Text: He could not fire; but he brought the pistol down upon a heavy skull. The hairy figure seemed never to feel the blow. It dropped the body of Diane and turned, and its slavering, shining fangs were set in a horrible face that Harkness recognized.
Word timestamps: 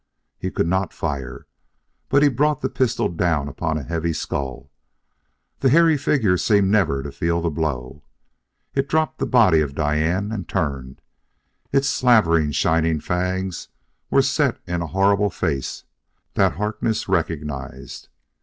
He 0.39 0.49
could 0.49 0.65
not 0.65 0.93
fire; 0.93 1.45
but 2.09 2.23
he 2.23 2.27
brought 2.27 2.61
the 2.61 2.69
pistol 2.71 3.07
down 3.07 3.47
upon 3.47 3.77
a 3.77 3.83
heavy 3.83 4.13
skull. 4.13 4.71
The 5.59 5.69
hairy 5.69 5.95
figure 5.95 6.37
seemed 6.39 6.71
never 6.71 7.03
to 7.03 7.11
feel 7.11 7.39
the 7.39 7.51
blow. 7.51 8.01
It 8.73 8.89
dropped 8.89 9.19
the 9.19 9.27
body 9.27 9.61
of 9.61 9.75
Diane 9.75 10.31
and 10.31 10.49
turned, 10.49 11.01
and 11.01 11.01
its 11.81 11.87
slavering, 11.87 12.51
shining 12.51 12.99
fangs 12.99 13.67
were 14.09 14.23
set 14.23 14.59
in 14.65 14.81
a 14.81 14.87
horrible 14.87 15.29
face 15.29 15.83
that 16.33 16.53
Harkness 16.53 17.07
recognized. 17.07 18.09